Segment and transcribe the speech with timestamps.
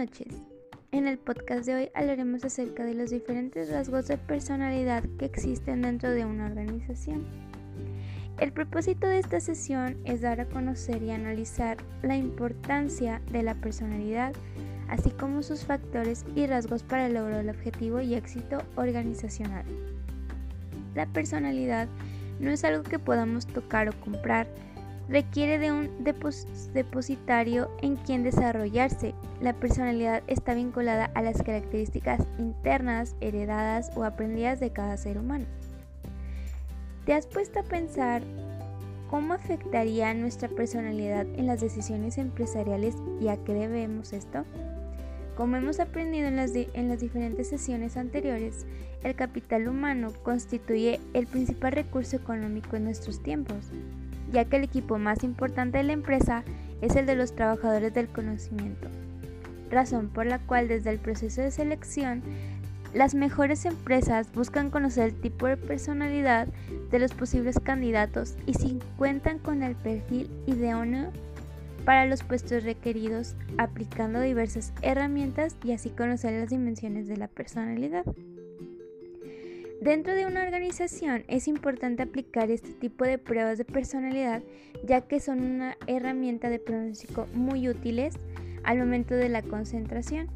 [0.00, 0.42] noches.
[0.92, 5.82] En el podcast de hoy hablaremos acerca de los diferentes rasgos de personalidad que existen
[5.82, 7.26] dentro de una organización.
[8.38, 13.56] El propósito de esta sesión es dar a conocer y analizar la importancia de la
[13.56, 14.32] personalidad,
[14.88, 19.66] así como sus factores y rasgos para el logro del objetivo y éxito organizacional.
[20.94, 21.88] La personalidad
[22.38, 24.46] no es algo que podamos tocar o comprar,
[25.10, 29.12] requiere de un depositario en quien desarrollarse.
[29.40, 35.46] La personalidad está vinculada a las características internas, heredadas o aprendidas de cada ser humano.
[37.06, 38.22] ¿Te has puesto a pensar
[39.10, 44.44] cómo afectaría nuestra personalidad en las decisiones empresariales y a qué debemos esto?
[45.36, 48.64] Como hemos aprendido en las, en las diferentes sesiones anteriores,
[49.02, 53.72] el capital humano constituye el principal recurso económico en nuestros tiempos
[54.32, 56.44] ya que el equipo más importante de la empresa
[56.80, 58.88] es el de los trabajadores del conocimiento,
[59.70, 62.22] razón por la cual desde el proceso de selección
[62.94, 66.48] las mejores empresas buscan conocer el tipo de personalidad
[66.90, 71.12] de los posibles candidatos y si cuentan con el perfil idóneo
[71.84, 78.04] para los puestos requeridos, aplicando diversas herramientas y así conocer las dimensiones de la personalidad.
[79.80, 84.42] Dentro de una organización es importante aplicar este tipo de pruebas de personalidad
[84.86, 88.14] ya que son una herramienta de pronóstico muy útiles
[88.62, 90.28] al momento de la concentración.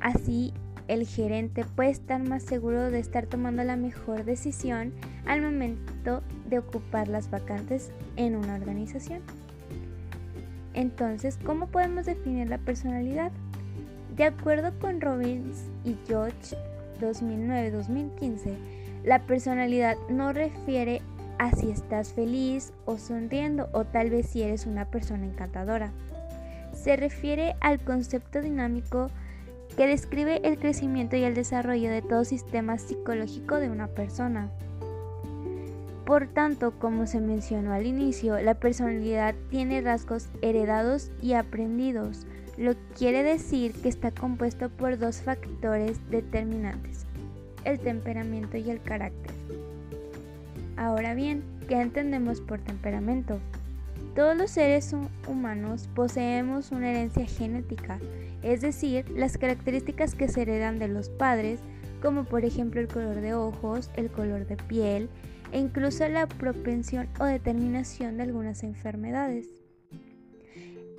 [0.00, 0.54] Así,
[0.88, 4.94] el gerente puede estar más seguro de estar tomando la mejor decisión
[5.26, 9.20] al momento de ocupar las vacantes en una organización.
[10.72, 13.30] Entonces, ¿cómo podemos definir la personalidad?
[14.16, 16.56] De acuerdo con Robbins y George
[17.00, 18.56] 2009-2015,
[19.04, 21.02] la personalidad no refiere
[21.38, 25.90] a si estás feliz o sonriendo o tal vez si eres una persona encantadora.
[26.74, 29.08] Se refiere al concepto dinámico
[29.76, 34.50] que describe el crecimiento y el desarrollo de todo sistema psicológico de una persona.
[36.04, 42.26] Por tanto, como se mencionó al inicio, la personalidad tiene rasgos heredados y aprendidos,
[42.60, 47.06] lo quiere decir que está compuesto por dos factores determinantes,
[47.64, 49.32] el temperamento y el carácter.
[50.76, 53.38] Ahora bien, ¿qué entendemos por temperamento?
[54.14, 54.94] Todos los seres
[55.26, 57.98] humanos poseemos una herencia genética,
[58.42, 61.60] es decir, las características que se heredan de los padres,
[62.02, 65.08] como por ejemplo el color de ojos, el color de piel
[65.52, 69.59] e incluso la propensión o determinación de algunas enfermedades.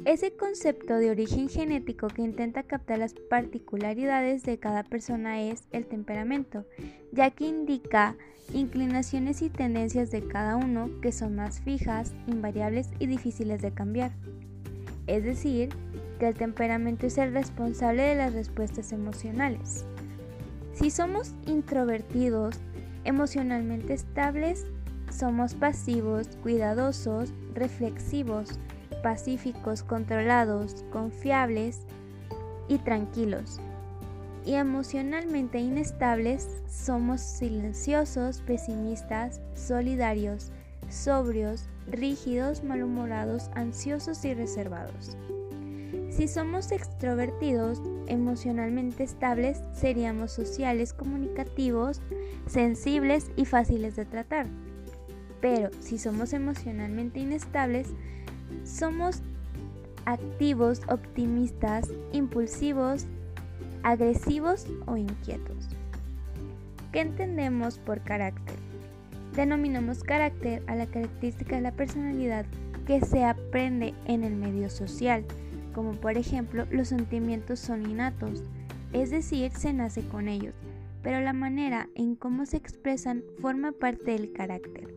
[0.04, 5.86] Ese concepto de origen genético que intenta captar las particularidades de cada persona es el
[5.86, 6.66] temperamento,
[7.12, 8.16] ya que indica
[8.52, 14.12] inclinaciones y tendencias de cada uno que son más fijas, invariables y difíciles de cambiar.
[15.06, 15.70] Es decir,
[16.20, 19.86] que el temperamento es el responsable de las respuestas emocionales.
[20.74, 22.60] Si somos introvertidos,
[23.04, 24.66] emocionalmente estables,
[25.12, 28.58] somos pasivos, cuidadosos, reflexivos,
[29.02, 31.82] pacíficos, controlados, confiables
[32.68, 33.60] y tranquilos.
[34.46, 40.52] Y emocionalmente inestables somos silenciosos, pesimistas, solidarios,
[40.90, 45.18] sobrios, rígidos, malhumorados, ansiosos y reservados.
[46.10, 52.02] Si somos extrovertidos, emocionalmente estables, seríamos sociales, comunicativos,
[52.48, 54.48] sensibles y fáciles de tratar.
[55.40, 57.88] Pero si somos emocionalmente inestables,
[58.64, 59.22] somos
[60.06, 63.06] activos, optimistas, impulsivos,
[63.84, 65.70] agresivos o inquietos.
[66.92, 68.56] ¿Qué entendemos por carácter?
[69.36, 72.46] Denominamos carácter a la característica de la personalidad
[72.86, 75.24] que se aprende en el medio social,
[75.74, 78.44] como por ejemplo los sentimientos son innatos,
[78.92, 80.54] es decir, se nace con ellos,
[81.02, 84.94] pero la manera en cómo se expresan forma parte del carácter.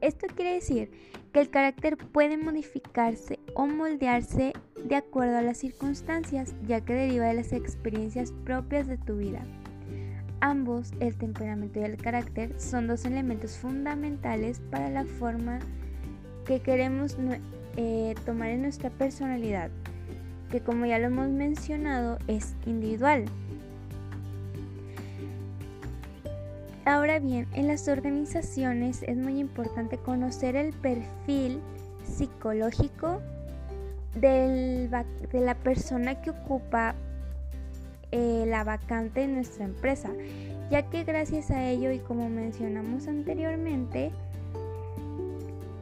[0.00, 0.90] Esto quiere decir
[1.36, 7.26] que el carácter puede modificarse o moldearse de acuerdo a las circunstancias, ya que deriva
[7.26, 9.44] de las experiencias propias de tu vida.
[10.40, 15.58] Ambos, el temperamento y el carácter, son dos elementos fundamentales para la forma
[16.46, 17.18] que queremos
[17.76, 19.70] eh, tomar en nuestra personalidad,
[20.50, 23.26] que como ya lo hemos mencionado es individual.
[26.86, 31.60] Ahora bien, en las organizaciones es muy importante conocer el perfil
[32.04, 33.20] psicológico
[34.14, 34.88] de
[35.32, 36.94] la persona que ocupa
[38.12, 40.10] eh, la vacante en nuestra empresa,
[40.70, 44.12] ya que gracias a ello y como mencionamos anteriormente,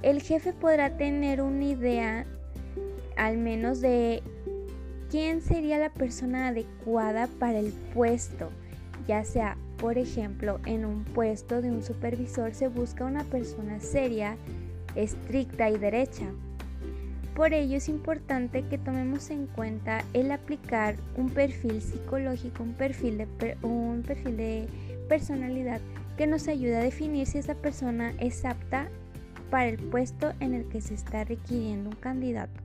[0.01, 2.25] el jefe podrá tener una idea
[3.19, 4.23] al menos de
[5.11, 8.49] quién sería la persona adecuada para el puesto,
[9.07, 14.37] ya sea, por ejemplo, en un puesto de un supervisor se busca una persona seria,
[14.95, 16.27] estricta y derecha.
[17.35, 23.19] Por ello es importante que tomemos en cuenta el aplicar un perfil psicológico, un perfil
[23.19, 24.69] de, un perfil de
[25.09, 25.81] personalidad
[26.17, 28.89] que nos ayude a definir si esa persona es apta
[29.51, 32.64] para el puesto en el que se está requiriendo un candidato.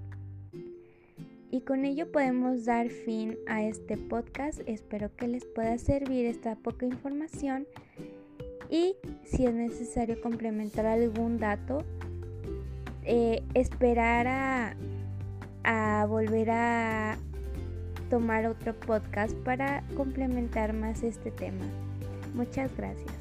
[1.51, 4.61] Y con ello podemos dar fin a este podcast.
[4.67, 7.65] Espero que les pueda servir esta poca información
[8.69, 11.83] y si es necesario complementar algún dato,
[13.03, 14.75] eh, esperar a,
[15.63, 17.17] a volver a
[18.09, 21.65] tomar otro podcast para complementar más este tema.
[22.35, 23.11] Muchas gracias.